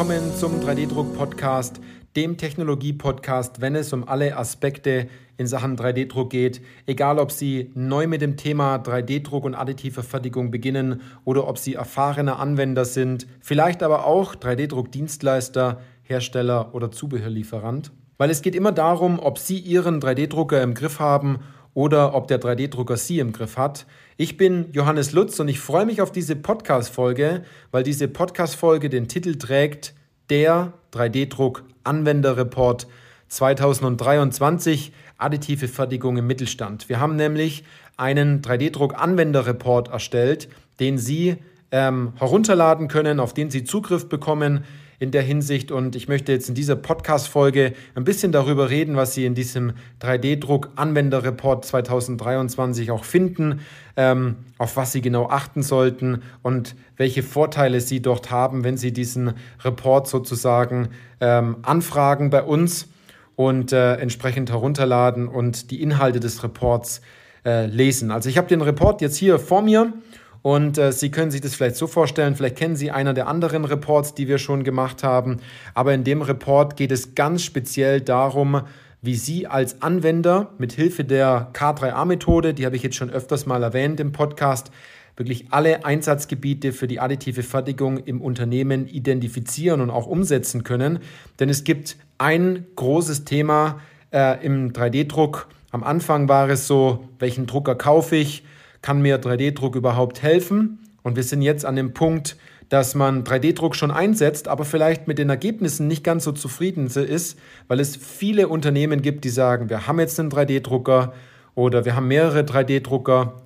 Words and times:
Willkommen 0.00 0.34
zum 0.34 0.60
3D-Druck-Podcast, 0.60 1.78
dem 2.16 2.38
Technologie-Podcast, 2.38 3.60
wenn 3.60 3.74
es 3.74 3.92
um 3.92 4.08
alle 4.08 4.34
Aspekte 4.34 5.08
in 5.36 5.46
Sachen 5.46 5.76
3D-Druck 5.76 6.30
geht. 6.30 6.62
Egal, 6.86 7.18
ob 7.18 7.30
Sie 7.30 7.70
neu 7.74 8.06
mit 8.06 8.22
dem 8.22 8.38
Thema 8.38 8.76
3D-Druck 8.76 9.44
und 9.44 9.54
additive 9.54 10.02
Fertigung 10.02 10.50
beginnen 10.50 11.02
oder 11.26 11.46
ob 11.46 11.58
Sie 11.58 11.74
erfahrene 11.74 12.36
Anwender 12.36 12.86
sind, 12.86 13.26
vielleicht 13.42 13.82
aber 13.82 14.06
auch 14.06 14.34
3D-Druck-Dienstleister, 14.36 15.82
Hersteller 16.02 16.74
oder 16.74 16.90
Zubehörlieferant. 16.90 17.92
Weil 18.16 18.30
es 18.30 18.40
geht 18.40 18.54
immer 18.54 18.72
darum, 18.72 19.18
ob 19.18 19.36
Sie 19.36 19.58
Ihren 19.58 20.00
3D-Drucker 20.00 20.62
im 20.62 20.72
Griff 20.72 20.98
haben 20.98 21.40
oder 21.74 22.14
ob 22.14 22.26
der 22.26 22.40
3D-Drucker 22.40 22.96
Sie 22.96 23.18
im 23.18 23.32
Griff 23.32 23.58
hat. 23.58 23.84
Ich 24.22 24.36
bin 24.36 24.66
Johannes 24.72 25.12
Lutz 25.12 25.40
und 25.40 25.48
ich 25.48 25.60
freue 25.60 25.86
mich 25.86 26.02
auf 26.02 26.12
diese 26.12 26.36
Podcast-Folge, 26.36 27.42
weil 27.70 27.82
diese 27.82 28.06
Podcast-Folge 28.06 28.90
den 28.90 29.08
Titel 29.08 29.36
trägt 29.36 29.94
Der 30.28 30.74
3D-Druck 30.92 31.64
Anwenderreport 31.84 32.86
2023 33.28 34.92
additive 35.16 35.68
Fertigung 35.68 36.18
im 36.18 36.26
Mittelstand. 36.26 36.90
Wir 36.90 37.00
haben 37.00 37.16
nämlich 37.16 37.64
einen 37.96 38.42
3D-Druck 38.42 39.02
Anwenderreport 39.02 39.88
erstellt, 39.88 40.50
den 40.80 40.98
Sie 40.98 41.36
ähm, 41.70 42.12
herunterladen 42.18 42.88
können, 42.88 43.20
auf 43.20 43.32
den 43.32 43.50
Sie 43.50 43.64
Zugriff 43.64 44.10
bekommen 44.10 44.64
in 45.00 45.10
der 45.10 45.22
Hinsicht. 45.22 45.72
Und 45.72 45.96
ich 45.96 46.06
möchte 46.06 46.30
jetzt 46.30 46.48
in 46.48 46.54
dieser 46.54 46.76
Podcast-Folge 46.76 47.72
ein 47.96 48.04
bisschen 48.04 48.30
darüber 48.30 48.70
reden, 48.70 48.94
was 48.94 49.14
Sie 49.14 49.24
in 49.24 49.34
diesem 49.34 49.72
3D-Druck-Anwenderreport 50.00 51.64
2023 51.64 52.90
auch 52.90 53.04
finden, 53.04 53.60
ähm, 53.96 54.36
auf 54.58 54.76
was 54.76 54.92
Sie 54.92 55.00
genau 55.00 55.28
achten 55.28 55.62
sollten 55.62 56.22
und 56.42 56.76
welche 56.96 57.22
Vorteile 57.22 57.80
Sie 57.80 58.02
dort 58.02 58.30
haben, 58.30 58.62
wenn 58.62 58.76
Sie 58.76 58.92
diesen 58.92 59.32
Report 59.64 60.06
sozusagen 60.06 60.90
ähm, 61.20 61.56
anfragen 61.62 62.28
bei 62.28 62.42
uns 62.42 62.88
und 63.36 63.72
äh, 63.72 63.94
entsprechend 63.94 64.50
herunterladen 64.50 65.28
und 65.28 65.70
die 65.70 65.82
Inhalte 65.82 66.20
des 66.20 66.44
Reports 66.44 67.00
äh, 67.46 67.64
lesen. 67.64 68.10
Also 68.10 68.28
ich 68.28 68.36
habe 68.36 68.48
den 68.48 68.60
Report 68.60 69.00
jetzt 69.00 69.16
hier 69.16 69.38
vor 69.38 69.62
mir 69.62 69.94
und 70.42 70.78
äh, 70.78 70.92
Sie 70.92 71.10
können 71.10 71.30
sich 71.30 71.40
das 71.40 71.54
vielleicht 71.54 71.76
so 71.76 71.86
vorstellen, 71.86 72.34
vielleicht 72.34 72.56
kennen 72.56 72.76
Sie 72.76 72.90
einer 72.90 73.12
der 73.12 73.28
anderen 73.28 73.64
Reports, 73.64 74.14
die 74.14 74.28
wir 74.28 74.38
schon 74.38 74.64
gemacht 74.64 75.02
haben. 75.02 75.38
Aber 75.74 75.92
in 75.92 76.04
dem 76.04 76.22
Report 76.22 76.76
geht 76.76 76.92
es 76.92 77.14
ganz 77.14 77.42
speziell 77.42 78.00
darum, 78.00 78.62
wie 79.02 79.14
Sie 79.14 79.46
als 79.46 79.82
Anwender 79.82 80.52
mit 80.58 80.72
Hilfe 80.72 81.04
der 81.04 81.50
K3A-Methode, 81.52 82.54
die 82.54 82.66
habe 82.66 82.76
ich 82.76 82.82
jetzt 82.82 82.96
schon 82.96 83.10
öfters 83.10 83.46
mal 83.46 83.62
erwähnt 83.62 84.00
im 84.00 84.12
Podcast, 84.12 84.70
wirklich 85.16 85.46
alle 85.50 85.84
Einsatzgebiete 85.84 86.72
für 86.72 86.86
die 86.86 87.00
additive 87.00 87.42
Fertigung 87.42 87.98
im 87.98 88.22
Unternehmen 88.22 88.86
identifizieren 88.86 89.82
und 89.82 89.90
auch 89.90 90.06
umsetzen 90.06 90.64
können. 90.64 91.00
Denn 91.38 91.50
es 91.50 91.64
gibt 91.64 91.96
ein 92.16 92.66
großes 92.76 93.24
Thema 93.24 93.80
äh, 94.12 94.44
im 94.44 94.72
3D-Druck. 94.72 95.48
Am 95.70 95.84
Anfang 95.84 96.28
war 96.28 96.48
es 96.48 96.66
so, 96.66 97.08
welchen 97.18 97.46
Drucker 97.46 97.74
kaufe 97.74 98.16
ich? 98.16 98.44
Kann 98.82 99.02
mir 99.02 99.20
3D-Druck 99.20 99.76
überhaupt 99.76 100.22
helfen? 100.22 100.78
Und 101.02 101.16
wir 101.16 101.22
sind 101.22 101.42
jetzt 101.42 101.64
an 101.64 101.76
dem 101.76 101.94
Punkt, 101.94 102.36
dass 102.68 102.94
man 102.94 103.24
3D-Druck 103.24 103.74
schon 103.74 103.90
einsetzt, 103.90 104.46
aber 104.46 104.64
vielleicht 104.64 105.08
mit 105.08 105.18
den 105.18 105.28
Ergebnissen 105.28 105.88
nicht 105.88 106.04
ganz 106.04 106.24
so 106.24 106.32
zufrieden 106.32 106.86
ist, 106.86 107.38
weil 107.68 107.80
es 107.80 107.96
viele 107.96 108.48
Unternehmen 108.48 109.02
gibt, 109.02 109.24
die 109.24 109.30
sagen, 109.30 109.68
wir 109.68 109.86
haben 109.86 109.98
jetzt 109.98 110.20
einen 110.20 110.30
3D-Drucker 110.30 111.12
oder 111.54 111.84
wir 111.84 111.96
haben 111.96 112.06
mehrere 112.06 112.40
3D-Drucker, 112.40 113.42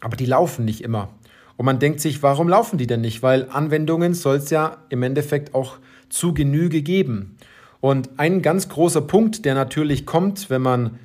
aber 0.00 0.16
die 0.16 0.26
laufen 0.26 0.64
nicht 0.64 0.82
immer. 0.82 1.10
Und 1.56 1.64
man 1.64 1.78
denkt 1.78 2.00
sich, 2.00 2.22
warum 2.22 2.48
laufen 2.48 2.76
die 2.76 2.88
denn 2.88 3.00
nicht? 3.00 3.22
Weil 3.22 3.48
Anwendungen 3.50 4.14
soll 4.14 4.36
es 4.36 4.50
ja 4.50 4.78
im 4.88 5.02
Endeffekt 5.02 5.54
auch 5.54 5.76
zu 6.08 6.34
Genüge 6.34 6.82
geben. 6.82 7.36
Und 7.80 8.10
ein 8.18 8.42
ganz 8.42 8.68
großer 8.68 9.00
Punkt, 9.00 9.44
der 9.44 9.54
natürlich 9.54 10.06
kommt, 10.06 10.50
wenn 10.50 10.62
man 10.62 10.98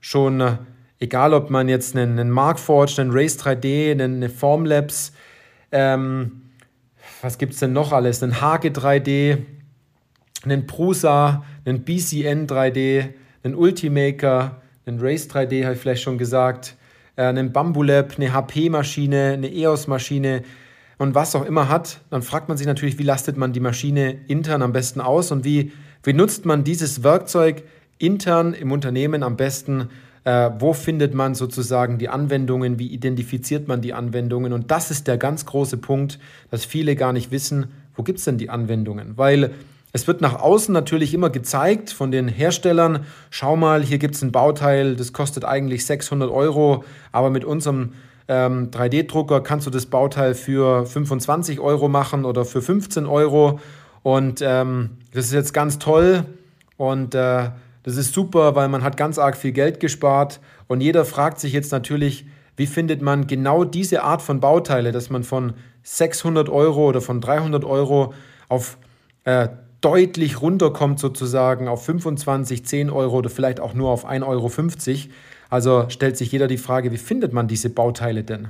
schon 0.00 0.58
egal 1.00 1.34
ob 1.34 1.50
man 1.50 1.68
jetzt 1.68 1.96
einen, 1.96 2.18
einen 2.18 2.30
Markforge, 2.30 3.00
einen 3.00 3.10
Race 3.10 3.38
3D, 3.38 3.90
einen, 3.90 4.16
eine 4.16 4.28
Formlabs, 4.28 5.12
ähm, 5.72 6.42
was 7.22 7.38
gibt 7.38 7.54
es 7.54 7.60
denn 7.60 7.72
noch 7.72 7.92
alles? 7.92 8.22
Einen 8.22 8.40
Hage 8.40 8.68
3D, 8.68 9.38
einen 10.44 10.66
Prusa, 10.66 11.44
einen 11.64 11.82
BCN 11.82 12.46
3D, 12.46 13.08
einen 13.42 13.54
Ultimaker, 13.54 14.60
einen 14.86 15.00
Race 15.00 15.28
3D, 15.28 15.64
habe 15.64 15.74
ich 15.74 15.80
vielleicht 15.80 16.02
schon 16.02 16.18
gesagt, 16.18 16.76
äh, 17.16 17.24
einen 17.24 17.52
Bambulab, 17.52 18.14
eine 18.16 18.32
HP-Maschine, 18.32 19.32
eine 19.34 19.52
EOS-Maschine 19.52 20.42
und 20.98 21.14
was 21.14 21.34
auch 21.34 21.46
immer 21.46 21.68
hat, 21.68 22.00
dann 22.10 22.22
fragt 22.22 22.48
man 22.48 22.58
sich 22.58 22.66
natürlich, 22.66 22.98
wie 22.98 23.04
lastet 23.04 23.36
man 23.36 23.52
die 23.52 23.60
Maschine 23.60 24.18
intern 24.28 24.62
am 24.62 24.72
besten 24.72 25.00
aus 25.00 25.32
und 25.32 25.44
wie, 25.44 25.72
wie 26.02 26.12
nutzt 26.12 26.44
man 26.44 26.64
dieses 26.64 27.02
Werkzeug 27.02 27.62
intern 27.98 28.54
im 28.54 28.72
Unternehmen 28.72 29.22
am 29.22 29.36
besten, 29.36 29.88
äh, 30.24 30.50
wo 30.58 30.72
findet 30.72 31.14
man 31.14 31.34
sozusagen 31.34 31.98
die 31.98 32.08
Anwendungen, 32.08 32.78
wie 32.78 32.88
identifiziert 32.88 33.68
man 33.68 33.80
die 33.80 33.94
Anwendungen. 33.94 34.52
Und 34.52 34.70
das 34.70 34.90
ist 34.90 35.06
der 35.06 35.16
ganz 35.16 35.46
große 35.46 35.78
Punkt, 35.78 36.18
dass 36.50 36.64
viele 36.64 36.96
gar 36.96 37.12
nicht 37.12 37.30
wissen, 37.30 37.66
wo 37.96 38.02
gibt 38.02 38.18
es 38.18 38.24
denn 38.24 38.38
die 38.38 38.50
Anwendungen. 38.50 39.16
Weil 39.16 39.52
es 39.92 40.06
wird 40.06 40.20
nach 40.20 40.40
außen 40.40 40.72
natürlich 40.72 41.14
immer 41.14 41.30
gezeigt 41.30 41.90
von 41.90 42.10
den 42.10 42.28
Herstellern, 42.28 43.06
schau 43.30 43.56
mal, 43.56 43.82
hier 43.82 43.98
gibt 43.98 44.14
es 44.14 44.22
ein 44.22 44.30
Bauteil, 44.30 44.94
das 44.94 45.12
kostet 45.12 45.44
eigentlich 45.44 45.84
600 45.84 46.30
Euro, 46.30 46.84
aber 47.10 47.30
mit 47.30 47.44
unserem 47.44 47.94
ähm, 48.28 48.70
3D-Drucker 48.70 49.40
kannst 49.40 49.66
du 49.66 49.70
das 49.70 49.86
Bauteil 49.86 50.34
für 50.34 50.86
25 50.86 51.58
Euro 51.58 51.88
machen 51.88 52.24
oder 52.24 52.44
für 52.44 52.62
15 52.62 53.06
Euro. 53.06 53.58
Und 54.04 54.40
ähm, 54.42 54.90
das 55.12 55.26
ist 55.26 55.32
jetzt 55.32 55.52
ganz 55.52 55.78
toll. 55.80 56.24
Und 56.76 57.14
äh, 57.16 57.50
das 57.82 57.96
ist 57.96 58.14
super, 58.14 58.54
weil 58.54 58.68
man 58.68 58.82
hat 58.82 58.96
ganz 58.96 59.18
arg 59.18 59.36
viel 59.36 59.52
Geld 59.52 59.80
gespart 59.80 60.40
und 60.68 60.80
jeder 60.80 61.04
fragt 61.04 61.40
sich 61.40 61.52
jetzt 61.52 61.72
natürlich, 61.72 62.26
wie 62.56 62.66
findet 62.66 63.00
man 63.00 63.26
genau 63.26 63.64
diese 63.64 64.02
Art 64.02 64.22
von 64.22 64.40
Bauteile, 64.40 64.92
dass 64.92 65.08
man 65.08 65.24
von 65.24 65.54
600 65.82 66.48
Euro 66.48 66.88
oder 66.88 67.00
von 67.00 67.20
300 67.20 67.64
Euro 67.64 68.12
auf 68.48 68.76
äh, 69.24 69.48
deutlich 69.80 70.42
runterkommt 70.42 70.98
sozusagen 70.98 71.68
auf 71.68 71.84
25, 71.84 72.66
10 72.66 72.90
Euro 72.90 73.18
oder 73.18 73.30
vielleicht 73.30 73.60
auch 73.60 73.74
nur 73.74 73.90
auf 73.90 74.06
1,50 74.06 74.24
Euro. 74.26 74.50
Also 75.48 75.86
stellt 75.88 76.16
sich 76.16 76.30
jeder 76.32 76.48
die 76.48 76.58
Frage, 76.58 76.92
wie 76.92 76.98
findet 76.98 77.32
man 77.32 77.48
diese 77.48 77.70
Bauteile 77.70 78.22
denn? 78.22 78.48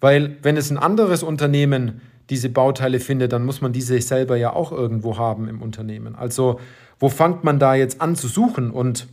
Weil 0.00 0.36
wenn 0.42 0.56
es 0.56 0.70
ein 0.70 0.78
anderes 0.78 1.22
Unternehmen 1.22 2.00
diese 2.30 2.48
Bauteile 2.48 3.00
findet, 3.00 3.32
dann 3.32 3.44
muss 3.44 3.60
man 3.60 3.72
diese 3.72 4.00
selber 4.00 4.36
ja 4.36 4.52
auch 4.52 4.72
irgendwo 4.72 5.18
haben 5.18 5.48
im 5.48 5.60
Unternehmen. 5.60 6.14
Also 6.16 6.58
wo 7.02 7.08
fängt 7.08 7.42
man 7.42 7.58
da 7.58 7.74
jetzt 7.74 8.00
an 8.00 8.14
zu 8.14 8.28
suchen 8.28 8.70
und 8.70 9.08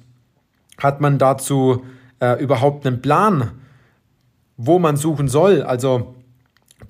hat 0.77 1.01
man 1.01 1.17
dazu 1.17 1.83
äh, 2.19 2.39
überhaupt 2.39 2.85
einen 2.85 3.01
Plan, 3.01 3.50
wo 4.57 4.77
man 4.77 4.95
suchen 4.95 5.27
soll? 5.27 5.63
Also 5.63 6.13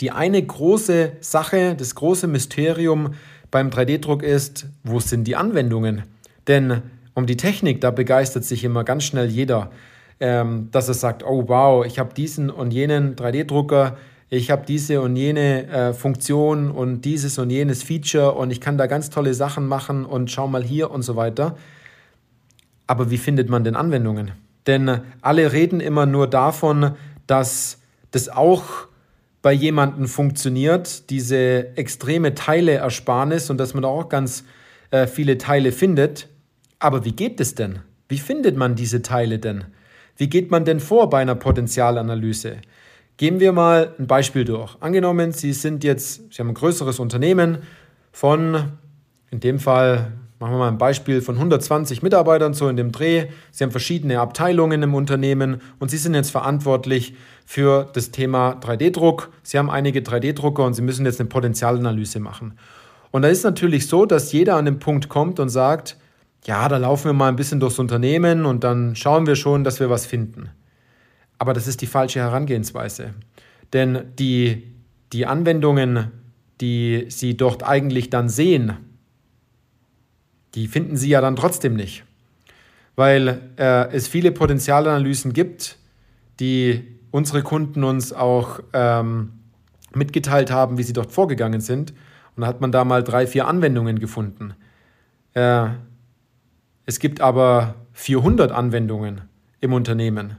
die 0.01 0.11
eine 0.11 0.43
große 0.43 1.13
Sache, 1.21 1.75
das 1.75 1.95
große 1.95 2.27
Mysterium 2.27 3.13
beim 3.49 3.69
3D-Druck 3.69 4.23
ist, 4.23 4.67
wo 4.83 4.99
sind 4.99 5.23
die 5.23 5.37
Anwendungen? 5.37 6.03
Denn 6.49 6.81
um 7.13 7.25
die 7.25 7.37
Technik, 7.37 7.79
da 7.79 7.91
begeistert 7.91 8.43
sich 8.43 8.65
immer 8.65 8.83
ganz 8.83 9.05
schnell 9.05 9.29
jeder, 9.29 9.71
ähm, 10.19 10.67
dass 10.73 10.89
er 10.89 10.95
sagt, 10.95 11.23
oh 11.23 11.45
wow, 11.47 11.85
ich 11.85 11.97
habe 11.97 12.13
diesen 12.13 12.49
und 12.49 12.71
jenen 12.71 13.15
3D-Drucker, 13.15 13.95
ich 14.29 14.51
habe 14.51 14.63
diese 14.67 15.01
und 15.01 15.15
jene 15.15 15.67
äh, 15.67 15.93
Funktion 15.93 16.69
und 16.69 17.01
dieses 17.01 17.39
und 17.39 17.49
jenes 17.49 17.81
Feature 17.81 18.33
und 18.33 18.51
ich 18.51 18.61
kann 18.61 18.77
da 18.77 18.85
ganz 18.85 19.09
tolle 19.09 19.33
Sachen 19.33 19.67
machen 19.67 20.05
und 20.05 20.29
schau 20.29 20.47
mal 20.47 20.63
hier 20.63 20.91
und 20.91 21.01
so 21.01 21.15
weiter. 21.15 21.57
Aber 22.85 23.09
wie 23.09 23.17
findet 23.17 23.49
man 23.49 23.63
denn 23.63 23.75
Anwendungen? 23.75 24.31
Denn 24.67 25.01
alle 25.21 25.51
reden 25.51 25.79
immer 25.79 26.05
nur 26.05 26.27
davon, 26.27 26.91
dass 27.25 27.79
das 28.11 28.29
auch 28.29 28.63
bei 29.41 29.53
jemandem 29.53 30.07
funktioniert, 30.07 31.09
diese 31.09 31.75
extreme 31.77 32.35
Teileersparnis 32.35 33.49
und 33.49 33.57
dass 33.57 33.73
man 33.73 33.83
da 33.83 33.89
auch 33.89 34.09
ganz 34.09 34.43
äh, 34.91 35.07
viele 35.07 35.37
Teile 35.37 35.71
findet. 35.71 36.27
Aber 36.77 37.05
wie 37.05 37.13
geht 37.13 37.39
es 37.39 37.55
denn? 37.55 37.79
Wie 38.07 38.17
findet 38.17 38.57
man 38.57 38.75
diese 38.75 39.01
Teile 39.01 39.39
denn? 39.39 39.65
Wie 40.17 40.29
geht 40.29 40.51
man 40.51 40.65
denn 40.65 40.79
vor 40.79 41.09
bei 41.09 41.21
einer 41.21 41.35
Potenzialanalyse? 41.35 42.57
Gehen 43.19 43.41
wir 43.41 43.51
mal 43.51 43.93
ein 43.99 44.07
Beispiel 44.07 44.45
durch. 44.45 44.77
Angenommen, 44.79 45.33
Sie 45.33 45.51
sind 45.51 45.83
jetzt, 45.83 46.31
Sie 46.31 46.39
haben 46.39 46.47
ein 46.47 46.53
größeres 46.53 46.99
Unternehmen 46.99 47.57
von, 48.13 48.71
in 49.29 49.41
dem 49.41 49.59
Fall 49.59 50.13
machen 50.39 50.53
wir 50.53 50.59
mal 50.59 50.69
ein 50.69 50.77
Beispiel 50.77 51.21
von 51.21 51.35
120 51.35 52.01
Mitarbeitern 52.01 52.53
so 52.53 52.69
in 52.69 52.77
dem 52.77 52.93
Dreh. 52.93 53.25
Sie 53.51 53.65
haben 53.65 53.71
verschiedene 53.71 54.21
Abteilungen 54.21 54.81
im 54.83 54.95
Unternehmen 54.95 55.59
und 55.79 55.91
Sie 55.91 55.97
sind 55.97 56.13
jetzt 56.13 56.31
verantwortlich 56.31 57.13
für 57.45 57.89
das 57.91 58.11
Thema 58.11 58.53
3D-Druck. 58.53 59.31
Sie 59.43 59.57
haben 59.57 59.69
einige 59.69 59.99
3D-Drucker 59.99 60.63
und 60.63 60.75
Sie 60.75 60.81
müssen 60.81 61.05
jetzt 61.05 61.19
eine 61.19 61.27
Potenzialanalyse 61.27 62.21
machen. 62.21 62.57
Und 63.11 63.23
da 63.23 63.27
ist 63.27 63.43
natürlich 63.43 63.87
so, 63.87 64.05
dass 64.05 64.31
jeder 64.31 64.55
an 64.55 64.63
den 64.63 64.79
Punkt 64.79 65.09
kommt 65.09 65.41
und 65.41 65.49
sagt, 65.49 65.97
ja, 66.45 66.69
da 66.69 66.77
laufen 66.77 67.09
wir 67.09 67.13
mal 67.13 67.27
ein 67.27 67.35
bisschen 67.35 67.59
durchs 67.59 67.79
Unternehmen 67.79 68.45
und 68.45 68.63
dann 68.63 68.95
schauen 68.95 69.27
wir 69.27 69.35
schon, 69.35 69.65
dass 69.65 69.81
wir 69.81 69.89
was 69.89 70.05
finden. 70.05 70.51
Aber 71.39 71.53
das 71.53 71.67
ist 71.67 71.81
die 71.81 71.87
falsche 71.87 72.19
Herangehensweise. 72.19 73.13
Denn 73.73 74.13
die, 74.19 74.71
die 75.13 75.25
Anwendungen, 75.25 76.11
die 76.61 77.05
Sie 77.09 77.35
dort 77.37 77.63
eigentlich 77.63 78.09
dann 78.09 78.29
sehen, 78.29 78.77
die 80.55 80.67
finden 80.67 80.97
Sie 80.97 81.09
ja 81.09 81.21
dann 81.21 81.35
trotzdem 81.35 81.75
nicht, 81.75 82.03
weil 82.95 83.41
äh, 83.57 83.91
es 83.91 84.07
viele 84.07 84.31
Potenzialanalysen 84.31 85.33
gibt, 85.33 85.77
die 86.39 86.99
unsere 87.11 87.43
Kunden 87.43 87.83
uns 87.83 88.13
auch 88.13 88.59
ähm, 88.73 89.31
mitgeteilt 89.93 90.51
haben, 90.51 90.77
wie 90.77 90.83
sie 90.83 90.93
dort 90.93 91.11
vorgegangen 91.11 91.61
sind. 91.61 91.93
Und 92.35 92.41
da 92.41 92.47
hat 92.47 92.61
man 92.61 92.71
da 92.71 92.83
mal 92.83 93.03
drei, 93.03 93.27
vier 93.27 93.47
Anwendungen 93.47 93.99
gefunden. 93.99 94.53
Äh, 95.33 95.67
es 96.85 96.99
gibt 96.99 97.21
aber 97.21 97.75
400 97.93 98.51
Anwendungen 98.51 99.21
im 99.61 99.73
Unternehmen, 99.73 100.37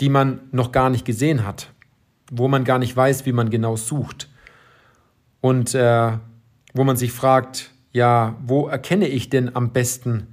die 0.00 0.08
man 0.08 0.40
noch 0.52 0.72
gar 0.72 0.90
nicht 0.90 1.04
gesehen 1.04 1.46
hat, 1.46 1.72
wo 2.30 2.48
man 2.48 2.64
gar 2.64 2.78
nicht 2.78 2.96
weiß, 2.96 3.26
wie 3.26 3.32
man 3.32 3.50
genau 3.50 3.76
sucht. 3.76 4.28
Und 5.40 5.74
äh, 5.74 6.12
wo 6.74 6.84
man 6.84 6.96
sich 6.96 7.12
fragt, 7.12 7.70
ja, 7.92 8.36
wo 8.44 8.68
erkenne 8.68 9.08
ich 9.08 9.30
denn 9.30 9.54
am 9.54 9.72
besten 9.72 10.28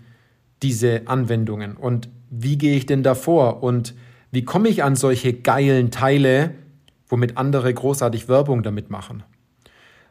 diese 0.62 1.08
Anwendungen 1.08 1.76
und 1.76 2.10
wie 2.30 2.58
gehe 2.58 2.76
ich 2.76 2.86
denn 2.86 3.04
davor 3.04 3.64
und 3.64 3.94
wie 4.32 4.44
komme 4.44 4.70
ich 4.70 4.84
an 4.84 4.96
solche 4.96 5.34
geilen 5.34 5.92
Teile, 5.92 6.52
womit 7.08 7.38
andere 7.38 7.74
großartig 7.74 8.28
Werbung 8.28 8.64
damit 8.64 8.90
machen? 8.90 9.24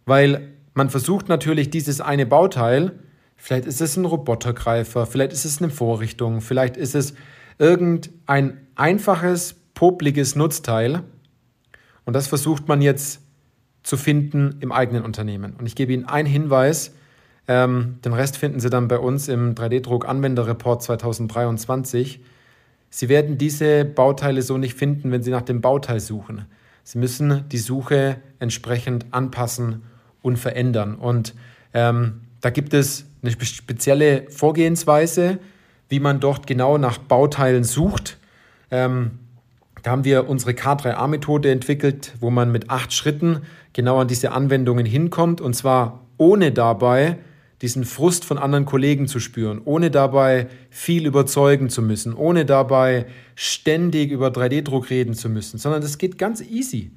Weil 0.07 0.49
man 0.75 0.89
versucht 0.89 1.29
natürlich 1.29 1.71
dieses 1.71 2.01
eine 2.01 2.27
Bauteil, 2.27 2.93
vielleicht 3.37 3.67
ist 3.67 3.81
es 3.81 3.97
ein 3.97 4.05
Robotergreifer, 4.05 5.07
vielleicht 5.07 5.33
ist 5.33 5.45
es 5.45 5.61
eine 5.61 5.71
Vorrichtung, 5.71 6.41
vielleicht 6.41 6.77
ist 6.77 6.95
es 6.95 7.15
irgendein 7.59 8.67
einfaches, 8.75 9.55
popliges 9.75 10.37
Nutzteil 10.37 11.03
und 12.05 12.15
das 12.15 12.29
versucht 12.29 12.69
man 12.69 12.81
jetzt 12.81 13.21
zu 13.83 13.97
finden 13.97 14.57
im 14.61 14.73
eigenen 14.73 15.05
Unternehmen. 15.05 15.55
Und 15.55 15.67
ich 15.67 15.75
gebe 15.75 15.93
Ihnen 15.93 16.07
einen 16.07 16.27
Hinweis, 16.27 16.93
ähm, 17.49 17.99
den 18.05 18.13
Rest 18.13 18.37
finden 18.37 18.61
Sie 18.61 18.71
dann 18.71 18.89
bei 18.89 18.99
uns 18.99 19.29
im 19.29 19.55
3D-Druck 19.55 20.09
Anwenderreport 20.09 20.83
2023. 20.83 22.21
Sie 22.91 23.09
werden 23.09 23.39
diese 23.39 23.85
Bauteile 23.85 24.43
so 24.43 24.59
nicht 24.59 24.75
finden, 24.75 25.13
wenn 25.13 25.23
Sie 25.23 25.31
nach 25.31 25.43
dem 25.43 25.61
Bauteil 25.61 26.01
suchen. 26.01 26.47
Sie 26.83 26.99
müssen 26.99 27.49
die 27.49 27.59
Suche 27.59 28.17
entsprechend 28.39 29.07
anpassen 29.13 29.83
und 30.23 30.39
verändern. 30.39 30.97
Und 30.97 31.35
ähm, 31.75 32.23
da 32.41 32.51
gibt 32.51 32.75
es 32.75 33.07
eine 33.23 33.33
spezielle 33.33 34.31
Vorgehensweise, 34.31 35.39
wie 35.89 36.01
man 36.01 36.21
dort 36.21 36.47
genau 36.47 36.79
nach 36.79 36.99
Bauteilen 36.99 37.65
sucht. 37.65 38.19
Ähm, 38.71 39.19
da 39.83 39.93
haben 39.93 40.05
wir 40.05 40.29
unsere 40.29 40.53
K3A-Methode 40.53 41.51
entwickelt, 41.51 42.15
wo 42.21 42.31
man 42.31 42.51
mit 42.51 42.71
acht 42.71 42.93
Schritten 42.93 43.43
genau 43.73 44.01
an 44.01 44.09
diese 44.09 44.33
Anwendungen 44.33 44.87
hinkommt 44.87 45.41
und 45.41 45.55
zwar 45.55 46.07
ohne 46.19 46.51
dabei 46.51 47.19
diesen 47.63 47.85
Frust 47.85 48.25
von 48.25 48.37
anderen 48.39 48.67
Kollegen 48.67 49.07
zu 49.07 49.21
spüren, 49.21 49.61
ohne 49.65 49.91
dabei 49.91 50.49
viel 50.71 51.07
überzeugen 51.07 51.71
zu 51.71 51.83
müssen, 51.83 52.13
ohne 52.15 52.45
dabei 52.45 53.07
ständig 53.35 54.11
über 54.11 54.29
3D-Druck 54.29 54.91
reden 54.91 55.15
zu 55.15 55.29
müssen, 55.29 55.59
sondern 55.59 55.81
das 55.81 55.99
geht 55.99 56.19
ganz 56.19 56.43
easy. 56.43 56.91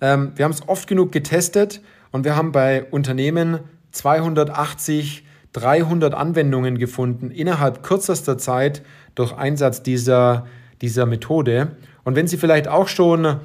Ähm, 0.00 0.32
wir 0.34 0.44
haben 0.44 0.52
es 0.52 0.68
oft 0.68 0.88
genug 0.88 1.12
getestet 1.12 1.80
und 2.10 2.24
wir 2.24 2.36
haben 2.36 2.52
bei 2.52 2.84
Unternehmen 2.84 3.60
280, 3.92 5.24
300 5.54 6.14
Anwendungen 6.14 6.78
gefunden 6.78 7.30
innerhalb 7.30 7.82
kürzester 7.82 8.36
Zeit 8.38 8.82
durch 9.14 9.32
Einsatz 9.32 9.82
dieser, 9.82 10.46
dieser 10.82 11.06
Methode. 11.06 11.76
Und 12.02 12.16
wenn 12.16 12.26
Sie 12.26 12.36
vielleicht 12.36 12.68
auch 12.68 12.88
schon 12.88 13.36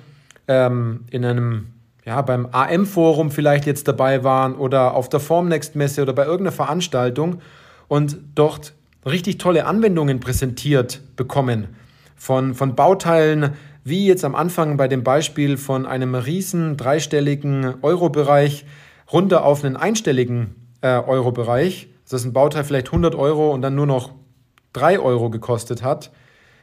ähm, 0.47 1.06
in 1.11 1.23
einem, 1.23 1.67
ja, 2.03 2.21
beim 2.21 2.47
AM-Forum 2.51 3.31
vielleicht 3.31 3.65
jetzt 3.65 3.88
dabei 3.88 4.23
waren 4.23 4.56
oder 4.56 4.95
auf 4.95 5.07
der 5.07 5.19
Formnext-Messe 5.19 6.01
oder 6.01 6.13
bei 6.13 6.23
irgendeiner 6.23 6.51
Veranstaltung 6.51 7.41
und 7.88 8.17
dort 8.35 8.73
richtig 9.05 9.38
tolle 9.38 9.65
Anwendungen 9.65 10.19
präsentiert 10.19 11.01
bekommen 11.15 11.67
von, 12.15 12.55
von 12.55 12.75
Bauteilen, 12.75 13.53
wie 13.83 14.07
jetzt 14.07 14.25
am 14.25 14.35
Anfang 14.35 14.77
bei 14.77 14.88
dem 14.88 15.03
Beispiel 15.03 15.57
von 15.57 15.85
einem 15.85 16.15
riesen 16.15 16.75
dreistelligen 16.75 17.75
Euro-Bereich 17.81 18.65
runter 19.12 19.45
auf 19.45 19.63
einen 19.63 19.77
einstelligen 19.77 20.55
äh, 20.81 20.97
Euro-Bereich, 20.97 21.88
dass 22.09 22.25
ein 22.25 22.33
Bauteil 22.33 22.63
vielleicht 22.63 22.88
100 22.88 23.15
Euro 23.15 23.51
und 23.53 23.61
dann 23.61 23.75
nur 23.75 23.85
noch 23.85 24.13
3 24.73 25.00
Euro 25.00 25.29
gekostet 25.29 25.83
hat, 25.83 26.11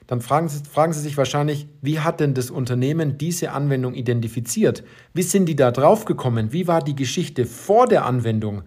dann 0.06 0.20
fragen 0.20 0.48
Sie, 0.48 0.62
fragen 0.64 0.92
Sie 0.92 1.00
sich 1.00 1.16
wahrscheinlich, 1.16 1.68
wie 1.82 2.00
hat 2.00 2.20
denn 2.20 2.34
das 2.34 2.50
Unternehmen 2.50 3.18
diese 3.18 3.50
Anwendung 3.50 3.94
identifiziert? 3.94 4.84
Wie 5.14 5.22
sind 5.22 5.46
die 5.46 5.56
da 5.56 5.72
drauf 5.72 6.04
gekommen? 6.04 6.52
Wie 6.52 6.68
war 6.68 6.82
die 6.82 6.94
Geschichte 6.94 7.44
vor 7.44 7.88
der 7.88 8.04
Anwendung? 8.04 8.62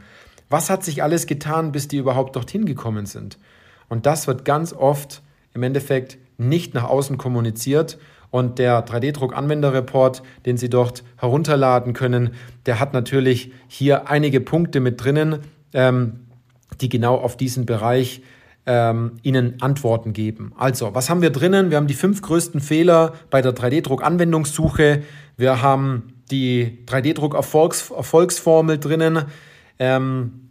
Was 0.50 0.70
hat 0.70 0.84
sich 0.84 1.02
alles 1.02 1.28
getan, 1.28 1.72
bis 1.72 1.88
die 1.88 1.98
überhaupt 1.98 2.36
dorthin 2.36 2.66
gekommen 2.66 3.06
sind? 3.06 3.38
Und 3.88 4.06
das 4.06 4.28
wird 4.28 4.44
ganz 4.44 4.74
oft 4.74 5.22
im 5.54 5.64
Endeffekt 5.64 6.18
nicht 6.38 6.74
nach 6.74 6.84
außen 6.86 7.18
kommuniziert. 7.18 7.98
Und 8.32 8.60
der 8.60 8.86
3D-Druck-Anwenderreport, 8.86 10.22
den 10.46 10.58
Sie 10.58 10.70
dort 10.70 11.04
herunterladen 11.18 11.94
können, 11.94 12.32
der 12.66 12.80
hat 12.80 12.94
natürlich 12.94 13.52
hier 13.68 14.10
einige 14.10 14.42
Punkte 14.42 14.82
mit 14.82 15.04
drinnen, 15.04 15.40
ähm, 15.74 16.28
die 16.82 16.90
genau 16.90 17.16
auf 17.16 17.38
diesen 17.38 17.66
Bereich 17.66 18.22
ähm, 18.66 19.14
Ihnen 19.24 19.62
Antworten 19.62 20.14
geben. 20.14 20.54
Also, 20.58 20.94
was 20.94 21.10
haben 21.10 21.22
wir 21.22 21.32
drinnen? 21.32 21.72
Wir 21.72 21.78
haben 21.78 21.88
die 21.88 21.94
fünf 21.94 22.22
größten 22.22 22.62
Fehler 22.62 23.14
bei 23.30 23.42
der 23.42 23.54
3D-Druck-Anwendungssuche. 23.54 25.02
Wir 25.38 25.62
haben 25.62 26.14
die 26.30 26.80
3D-Druck-Erfolgsformel 26.86 28.78
drinnen. 28.78 29.26
Ähm, 29.80 30.50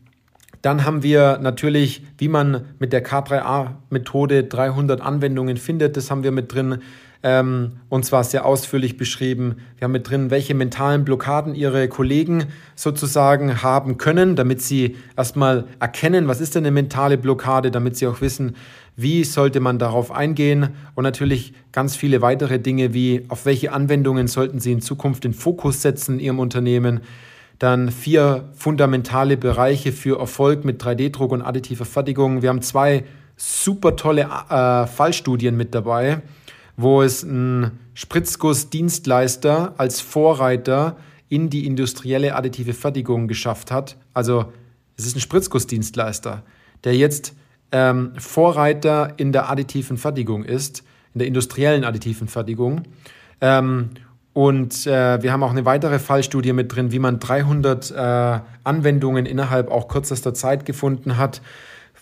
dann 0.63 0.85
haben 0.85 1.03
wir 1.03 1.39
natürlich, 1.41 2.03
wie 2.19 2.29
man 2.29 2.67
mit 2.79 2.93
der 2.93 3.05
K3A-Methode 3.05 4.45
300 4.45 5.01
Anwendungen 5.01 5.57
findet. 5.57 5.97
Das 5.97 6.11
haben 6.11 6.25
wir 6.25 6.33
mit 6.33 6.53
drin 6.53 6.83
ähm, 7.23 7.73
und 7.89 8.05
zwar 8.05 8.23
sehr 8.23 8.45
ausführlich 8.45 8.97
beschrieben. 8.97 9.57
Wir 9.77 9.85
haben 9.85 9.93
mit 9.93 10.09
drin, 10.09 10.31
welche 10.31 10.55
mentalen 10.55 11.05
Blockaden 11.05 11.55
Ihre 11.55 11.89
Kollegen 11.89 12.47
sozusagen 12.77 13.63
haben 13.63 13.99
können, 13.99 14.37
damit 14.37 14.63
Sie 14.63 14.97
erstmal 15.17 15.67
erkennen, 15.81 16.29
was 16.29 16.41
ist 16.41 16.55
denn 16.55 16.65
eine 16.65 16.71
mentale 16.71 17.19
Blockade, 17.19 17.71
damit 17.71 17.97
Sie 17.97 18.07
auch 18.07 18.21
wissen, 18.21 18.55
wie 18.95 19.25
sollte 19.25 19.61
man 19.61 19.79
darauf 19.79 20.13
eingehen 20.13 20.71
und 20.95 21.05
natürlich 21.05 21.55
ganz 21.73 21.97
viele 21.97 22.23
weitere 22.23 22.59
Dinge 22.59 22.95
wie 22.95 23.25
auf 23.29 23.47
welche 23.47 23.73
Anwendungen 23.73 24.29
sollten 24.29 24.61
Sie 24.61 24.73
in 24.73 24.81
Zukunft 24.81 25.25
den 25.25 25.35
Fokus 25.35 25.83
setzen 25.83 26.15
in 26.15 26.21
Ihrem 26.21 26.39
Unternehmen. 26.39 27.01
Dann 27.59 27.91
vier 27.91 28.49
fundamentale 28.55 29.37
Bereiche 29.37 29.91
für 29.91 30.21
Erfolg 30.21 30.65
mit 30.65 30.81
3D-Druck 30.81 31.33
und 31.33 31.43
additiver 31.43 31.85
Fertigung. 31.85 32.43
Wir 32.43 32.51
haben 32.51 32.63
zwei 32.63 33.05
super 33.37 33.97
tolle 33.97 34.29
äh, 34.51 34.87
Fallstudien 34.87 35.57
mit 35.57 35.75
dabei 35.75 36.23
wo 36.79 37.03
es 37.03 37.25
ein 37.25 37.73
Spritzgussdienstleister 37.93 39.75
als 39.77 40.01
Vorreiter 40.01 40.97
in 41.29 41.51
die 41.51 41.67
industrielle 41.67 42.37
additive 42.37 42.73
Fertigung 42.73 43.27
geschafft 43.27 43.73
hat. 43.73 43.97
Also 44.15 44.53
es 44.97 45.05
ist 45.05 45.17
ein 45.17 45.21
Spritzgussdienstleister, 45.21 46.45
der 46.85 46.95
jetzt 46.97 47.35
ähm, 47.73 48.13
Vorreiter 48.17 49.13
in 49.17 49.33
der 49.33 49.51
additiven 49.51 49.99
Fertigung 49.99 50.45
ist, 50.45 50.85
in 51.15 51.19
der 51.19 51.27
industriellen 51.27 51.83
additiven 51.85 52.29
Fertigung. 52.29 52.83
Ähm, 53.41 53.91
und 54.33 54.87
äh, 54.87 55.21
wir 55.21 55.33
haben 55.33 55.43
auch 55.43 55.51
eine 55.51 55.65
weitere 55.65 55.99
Fallstudie 55.99 56.53
mit 56.53 56.75
drin, 56.75 56.93
wie 56.93 57.01
man 57.01 57.19
300 57.19 57.91
äh, 57.91 58.41
Anwendungen 58.63 59.27
innerhalb 59.27 59.69
auch 59.69 59.89
kürzester 59.89 60.33
Zeit 60.33 60.65
gefunden 60.65 61.17
hat. 61.17 61.43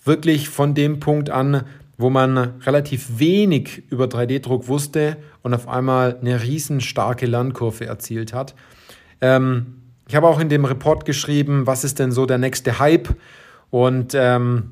Wirklich 0.04 0.50
von 0.50 0.74
dem 0.74 1.00
Punkt 1.00 1.30
an, 1.30 1.64
wo 1.98 2.10
man 2.10 2.36
relativ 2.60 3.18
wenig 3.18 3.84
über 3.90 4.04
3D-Druck 4.06 4.68
wusste 4.68 5.16
und 5.42 5.54
auf 5.54 5.68
einmal 5.68 6.18
eine 6.20 6.42
riesen 6.42 6.80
starke 6.80 7.26
Lernkurve 7.26 7.86
erzielt 7.86 8.32
hat. 8.32 8.54
Ähm, 9.20 9.76
ich 10.08 10.14
habe 10.14 10.28
auch 10.28 10.38
in 10.38 10.48
dem 10.48 10.64
Report 10.64 11.04
geschrieben, 11.04 11.66
was 11.66 11.84
ist 11.84 11.98
denn 11.98 12.12
so 12.12 12.26
der 12.26 12.38
nächste 12.38 12.78
Hype 12.78 13.16
und 13.70 14.12
ähm, 14.14 14.70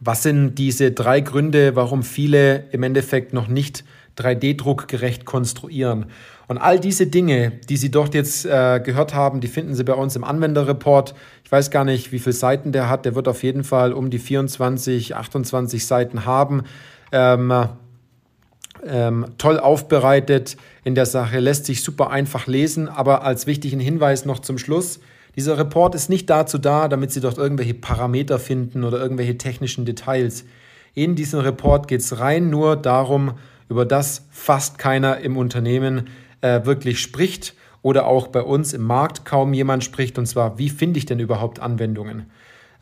was 0.00 0.22
sind 0.22 0.56
diese 0.56 0.92
drei 0.92 1.20
Gründe, 1.20 1.76
warum 1.76 2.02
viele 2.02 2.64
im 2.72 2.82
Endeffekt 2.82 3.32
noch 3.32 3.48
nicht 3.48 3.84
3D-druckgerecht 4.18 5.24
konstruieren. 5.24 6.06
Und 6.50 6.58
all 6.58 6.80
diese 6.80 7.06
Dinge, 7.06 7.52
die 7.68 7.76
Sie 7.76 7.92
dort 7.92 8.12
jetzt 8.12 8.44
äh, 8.44 8.80
gehört 8.80 9.14
haben, 9.14 9.40
die 9.40 9.46
finden 9.46 9.76
Sie 9.76 9.84
bei 9.84 9.92
uns 9.94 10.16
im 10.16 10.24
Anwenderreport. 10.24 11.14
Ich 11.44 11.52
weiß 11.52 11.70
gar 11.70 11.84
nicht, 11.84 12.10
wie 12.10 12.18
viele 12.18 12.32
Seiten 12.32 12.72
der 12.72 12.90
hat. 12.90 13.04
Der 13.04 13.14
wird 13.14 13.28
auf 13.28 13.44
jeden 13.44 13.62
Fall 13.62 13.92
um 13.92 14.10
die 14.10 14.18
24, 14.18 15.14
28 15.14 15.86
Seiten 15.86 16.24
haben. 16.24 16.64
Ähm, 17.12 17.54
ähm, 18.84 19.26
toll 19.38 19.60
aufbereitet 19.60 20.56
in 20.82 20.96
der 20.96 21.06
Sache, 21.06 21.38
lässt 21.38 21.66
sich 21.66 21.84
super 21.84 22.10
einfach 22.10 22.48
lesen, 22.48 22.88
aber 22.88 23.22
als 23.22 23.46
wichtigen 23.46 23.78
Hinweis 23.78 24.24
noch 24.24 24.40
zum 24.40 24.58
Schluss. 24.58 24.98
Dieser 25.36 25.56
Report 25.56 25.94
ist 25.94 26.10
nicht 26.10 26.28
dazu 26.28 26.58
da, 26.58 26.88
damit 26.88 27.12
Sie 27.12 27.20
dort 27.20 27.38
irgendwelche 27.38 27.74
Parameter 27.74 28.40
finden 28.40 28.82
oder 28.82 29.00
irgendwelche 29.00 29.38
technischen 29.38 29.84
Details. 29.84 30.44
In 30.94 31.14
diesem 31.14 31.38
Report 31.38 31.86
geht 31.86 32.00
es 32.00 32.18
rein 32.18 32.50
nur 32.50 32.74
darum, 32.74 33.34
über 33.68 33.86
das 33.86 34.26
fast 34.30 34.78
keiner 34.78 35.18
im 35.18 35.36
Unternehmen 35.36 36.08
äh, 36.40 36.64
wirklich 36.64 37.00
spricht 37.00 37.54
oder 37.82 38.06
auch 38.06 38.28
bei 38.28 38.42
uns 38.42 38.72
im 38.72 38.82
Markt 38.82 39.24
kaum 39.24 39.54
jemand 39.54 39.84
spricht, 39.84 40.18
und 40.18 40.26
zwar, 40.26 40.58
wie 40.58 40.68
finde 40.68 40.98
ich 40.98 41.06
denn 41.06 41.18
überhaupt 41.18 41.60
Anwendungen? 41.60 42.26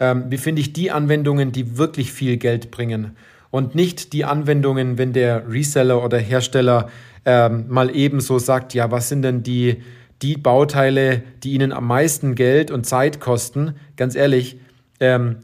ähm, 0.00 0.24
wie 0.28 0.38
finde 0.38 0.60
ich 0.60 0.72
die 0.72 0.90
Anwendungen, 0.90 1.52
die 1.52 1.78
wirklich 1.78 2.12
viel 2.12 2.36
Geld 2.36 2.70
bringen 2.70 3.16
und 3.50 3.74
nicht 3.74 4.12
die 4.12 4.24
Anwendungen, 4.24 4.98
wenn 4.98 5.12
der 5.12 5.50
Reseller 5.50 6.04
oder 6.04 6.18
Hersteller 6.18 6.88
ähm, 7.24 7.66
mal 7.68 7.94
ebenso 7.94 8.38
sagt, 8.38 8.74
ja, 8.74 8.90
was 8.90 9.08
sind 9.08 9.22
denn 9.22 9.42
die, 9.42 9.82
die 10.22 10.36
Bauteile, 10.36 11.22
die 11.42 11.52
Ihnen 11.52 11.72
am 11.72 11.86
meisten 11.86 12.34
Geld 12.34 12.70
und 12.70 12.84
Zeit 12.84 13.20
kosten? 13.20 13.74
Ganz 13.96 14.14
ehrlich, 14.14 14.58
ähm, 15.00 15.36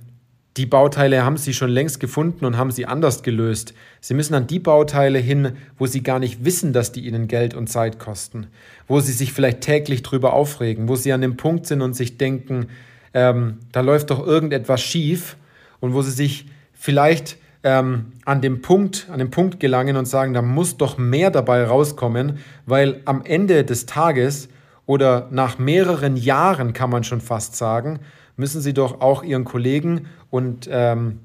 die 0.57 0.67
Bauteile 0.67 1.25
haben 1.25 1.37
Sie 1.37 1.53
schon 1.53 1.71
längst 1.71 1.99
gefunden 1.99 2.45
und 2.45 2.57
haben 2.57 2.71
sie 2.71 2.87
anders 2.87 3.25
gelöst. 3.25 3.75
Sie 4.01 4.15
müssen 4.15 4.35
an 4.35 4.47
die 4.47 4.61
Bauteile 4.61 5.19
hin, 5.19 5.53
wo 5.79 5.87
Sie 5.87 6.03
gar 6.03 6.21
nicht 6.21 6.45
wissen, 6.45 6.73
dass 6.73 6.93
die 6.93 7.07
Ihnen 7.07 7.27
Geld 7.27 7.55
und 7.55 7.69
Zeit 7.69 7.99
kosten, 7.99 8.47
wo 8.87 9.01
Sie 9.01 9.13
sich 9.13 9.33
vielleicht 9.33 9.63
täglich 9.63 10.03
drüber 10.03 10.33
aufregen, 10.33 10.89
wo 10.89 10.95
Sie 10.95 11.13
an 11.13 11.23
dem 11.23 11.37
Punkt 11.37 11.67
sind 11.67 11.83
und 11.83 11.95
sich 11.95 12.19
denken, 12.19 12.69
ähm, 13.15 13.59
da 13.73 13.81
läuft 13.81 14.11
doch 14.11 14.25
irgendetwas 14.25 14.81
schief. 14.81 15.37
Und 15.81 15.93
wo 15.93 16.03
Sie 16.03 16.13
sich 16.13 16.47
vielleicht 16.73 17.37
ähm, 17.63 18.13
an 18.25 18.41
dem 18.41 18.63
Punkt, 18.63 19.09
an 19.11 19.19
den 19.19 19.31
Punkt 19.31 19.59
gelangen 19.59 19.97
und 19.97 20.07
sagen, 20.07 20.35
da 20.35 20.43
muss 20.43 20.77
doch 20.77 20.99
mehr 20.99 21.31
dabei 21.31 21.65
rauskommen, 21.65 22.39
weil 22.65 23.01
am 23.07 23.23
Ende 23.25 23.65
des 23.65 23.87
Tages 23.87 24.49
oder 24.87 25.29
nach 25.31 25.59
mehreren 25.59 26.17
Jahren 26.17 26.73
kann 26.73 26.91
man 26.91 27.05
schon 27.05 27.21
fast 27.21 27.57
sagen, 27.57 28.01
müssen 28.37 28.61
Sie 28.61 28.73
doch 28.73 29.01
auch 29.01 29.23
Ihren 29.23 29.45
Kollegen 29.45 30.07
und 30.31 30.69
ähm, 30.71 31.21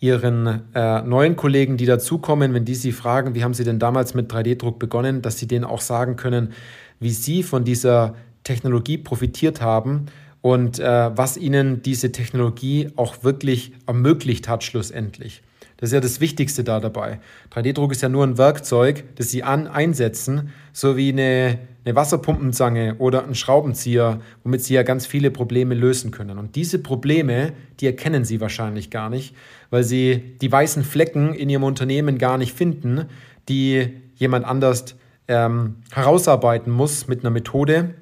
Ihren 0.00 0.62
äh, 0.74 1.02
neuen 1.02 1.34
Kollegen, 1.34 1.76
die 1.76 1.86
dazukommen, 1.86 2.54
wenn 2.54 2.64
die 2.64 2.76
Sie 2.76 2.92
fragen, 2.92 3.34
wie 3.34 3.42
haben 3.42 3.54
Sie 3.54 3.64
denn 3.64 3.78
damals 3.80 4.14
mit 4.14 4.32
3D-Druck 4.32 4.78
begonnen, 4.78 5.22
dass 5.22 5.38
Sie 5.38 5.48
denen 5.48 5.64
auch 5.64 5.80
sagen 5.80 6.16
können, 6.16 6.52
wie 7.00 7.10
Sie 7.10 7.42
von 7.42 7.64
dieser 7.64 8.14
Technologie 8.44 8.98
profitiert 8.98 9.60
haben 9.60 10.06
und 10.40 10.78
äh, 10.78 11.10
was 11.16 11.36
Ihnen 11.36 11.82
diese 11.82 12.12
Technologie 12.12 12.90
auch 12.94 13.24
wirklich 13.24 13.72
ermöglicht 13.86 14.48
hat 14.48 14.62
schlussendlich. 14.62 15.42
Das 15.78 15.90
ist 15.90 15.94
ja 15.94 16.00
das 16.00 16.20
Wichtigste 16.20 16.64
da 16.64 16.80
dabei. 16.80 17.20
3D-Druck 17.52 17.92
ist 17.92 18.02
ja 18.02 18.08
nur 18.08 18.24
ein 18.24 18.36
Werkzeug, 18.38 19.04
das 19.16 19.30
Sie 19.30 19.42
an 19.42 19.66
einsetzen, 19.66 20.50
so 20.72 20.96
wie 20.96 21.10
eine, 21.10 21.58
eine 21.88 21.96
Wasserpumpenzange 21.96 22.96
oder 22.98 23.24
ein 23.24 23.34
Schraubenzieher, 23.34 24.20
womit 24.44 24.62
Sie 24.62 24.74
ja 24.74 24.82
ganz 24.82 25.06
viele 25.06 25.30
Probleme 25.30 25.74
lösen 25.74 26.10
können. 26.10 26.38
Und 26.38 26.54
diese 26.54 26.78
Probleme, 26.78 27.52
die 27.80 27.86
erkennen 27.86 28.26
Sie 28.26 28.42
wahrscheinlich 28.42 28.90
gar 28.90 29.08
nicht, 29.08 29.34
weil 29.70 29.84
Sie 29.84 30.36
die 30.42 30.52
weißen 30.52 30.84
Flecken 30.84 31.32
in 31.32 31.48
Ihrem 31.48 31.64
Unternehmen 31.64 32.18
gar 32.18 32.36
nicht 32.36 32.52
finden, 32.52 33.06
die 33.48 33.88
jemand 34.16 34.44
anders 34.44 34.96
ähm, 35.28 35.76
herausarbeiten 35.92 36.70
muss 36.70 37.08
mit 37.08 37.20
einer 37.20 37.30
Methode, 37.30 37.94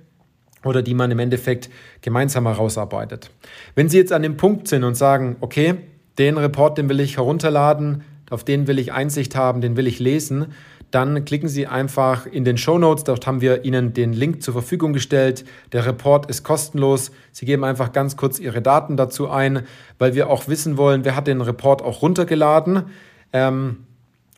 oder 0.64 0.82
die 0.82 0.94
man 0.94 1.12
im 1.12 1.20
Endeffekt 1.20 1.70
gemeinsam 2.00 2.46
herausarbeitet. 2.46 3.30
Wenn 3.76 3.88
Sie 3.88 3.98
jetzt 3.98 4.12
an 4.12 4.22
dem 4.22 4.36
Punkt 4.36 4.66
sind 4.66 4.82
und 4.82 4.96
sagen, 4.96 5.36
okay, 5.40 5.74
den 6.18 6.38
Report, 6.38 6.76
den 6.76 6.88
will 6.88 6.98
ich 6.98 7.18
herunterladen, 7.18 8.02
auf 8.30 8.42
den 8.42 8.66
will 8.66 8.80
ich 8.80 8.92
Einsicht 8.92 9.36
haben, 9.36 9.60
den 9.60 9.76
will 9.76 9.86
ich 9.86 10.00
lesen, 10.00 10.46
dann 10.90 11.24
klicken 11.24 11.48
Sie 11.48 11.66
einfach 11.66 12.26
in 12.26 12.44
den 12.44 12.58
Show 12.58 12.78
Notes. 12.78 13.04
Dort 13.04 13.26
haben 13.26 13.40
wir 13.40 13.64
Ihnen 13.64 13.92
den 13.92 14.12
Link 14.12 14.42
zur 14.42 14.54
Verfügung 14.54 14.92
gestellt. 14.92 15.44
Der 15.72 15.84
Report 15.84 16.26
ist 16.30 16.42
kostenlos. 16.44 17.10
Sie 17.32 17.44
geben 17.44 17.64
einfach 17.64 17.92
ganz 17.92 18.16
kurz 18.16 18.38
Ihre 18.38 18.62
Daten 18.62 18.96
dazu 18.96 19.28
ein, 19.28 19.62
weil 19.98 20.14
wir 20.14 20.30
auch 20.30 20.48
wissen 20.48 20.76
wollen, 20.76 21.04
wer 21.04 21.16
hat 21.16 21.26
den 21.26 21.40
Report 21.40 21.82
auch 21.82 22.02
runtergeladen. 22.02 22.84
Ähm, 23.32 23.84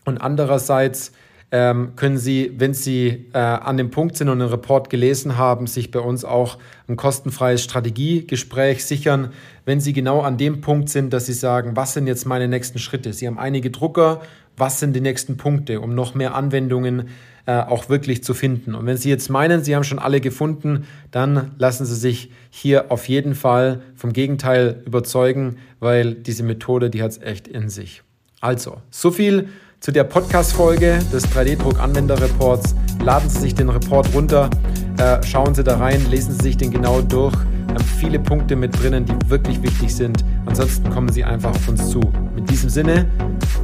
und 0.04 0.18
andererseits 0.18 1.12
ähm, 1.50 1.92
können 1.96 2.18
Sie, 2.18 2.52
wenn 2.58 2.74
Sie 2.74 3.26
äh, 3.32 3.38
an 3.38 3.76
dem 3.76 3.90
Punkt 3.90 4.16
sind 4.16 4.28
und 4.28 4.40
einen 4.40 4.50
Report 4.50 4.90
gelesen 4.90 5.38
haben, 5.38 5.66
sich 5.66 5.90
bei 5.90 6.00
uns 6.00 6.24
auch 6.24 6.58
ein 6.88 6.96
kostenfreies 6.96 7.62
Strategiegespräch 7.62 8.84
sichern, 8.84 9.32
wenn 9.64 9.80
Sie 9.80 9.92
genau 9.92 10.20
an 10.20 10.36
dem 10.36 10.60
Punkt 10.60 10.90
sind, 10.90 11.12
dass 11.12 11.26
Sie 11.26 11.32
sagen, 11.32 11.74
was 11.74 11.94
sind 11.94 12.06
jetzt 12.06 12.26
meine 12.26 12.48
nächsten 12.48 12.78
Schritte? 12.78 13.12
Sie 13.12 13.26
haben 13.26 13.38
einige 13.38 13.70
Drucker, 13.70 14.20
was 14.58 14.80
sind 14.80 14.94
die 14.94 15.00
nächsten 15.00 15.36
Punkte, 15.36 15.80
um 15.80 15.94
noch 15.94 16.14
mehr 16.14 16.34
Anwendungen 16.34 17.08
äh, 17.46 17.60
auch 17.60 17.88
wirklich 17.88 18.22
zu 18.22 18.34
finden. 18.34 18.74
Und 18.74 18.84
wenn 18.86 18.96
Sie 18.96 19.08
jetzt 19.08 19.30
meinen, 19.30 19.64
Sie 19.64 19.74
haben 19.74 19.84
schon 19.84 19.98
alle 19.98 20.20
gefunden, 20.20 20.84
dann 21.10 21.52
lassen 21.56 21.86
Sie 21.86 21.94
sich 21.94 22.30
hier 22.50 22.92
auf 22.92 23.08
jeden 23.08 23.34
Fall 23.34 23.80
vom 23.94 24.12
Gegenteil 24.12 24.82
überzeugen, 24.84 25.56
weil 25.80 26.14
diese 26.14 26.42
Methode, 26.42 26.90
die 26.90 27.02
hat 27.02 27.12
es 27.12 27.22
echt 27.22 27.48
in 27.48 27.70
sich. 27.70 28.02
Also, 28.40 28.82
so 28.90 29.10
viel 29.10 29.48
zu 29.80 29.92
der 29.92 30.04
Podcast-Folge 30.04 30.98
des 31.12 31.24
3D-Druck-Anwender-Reports. 31.28 32.74
Laden 33.02 33.30
Sie 33.30 33.38
sich 33.38 33.54
den 33.54 33.68
Report 33.68 34.12
runter, 34.12 34.50
äh, 34.98 35.22
schauen 35.24 35.54
Sie 35.54 35.64
da 35.64 35.78
rein, 35.78 36.04
lesen 36.10 36.34
Sie 36.34 36.42
sich 36.42 36.56
den 36.56 36.70
genau 36.70 37.00
durch. 37.00 37.34
Haben 37.68 37.84
viele 37.84 38.18
Punkte 38.18 38.56
mit 38.56 38.80
drinnen, 38.80 39.04
die 39.04 39.30
wirklich 39.30 39.62
wichtig 39.62 39.94
sind. 39.94 40.24
Ansonsten 40.46 40.90
kommen 40.90 41.10
Sie 41.10 41.24
einfach 41.24 41.50
auf 41.50 41.68
uns 41.68 41.90
zu. 41.90 42.00
Mit 42.34 42.50
diesem 42.50 42.70
Sinne, 42.70 43.06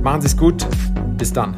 machen 0.02 0.20
Sie 0.20 0.28
es 0.28 0.36
gut. 0.36 0.66
Bis 1.16 1.32
dann. 1.32 1.56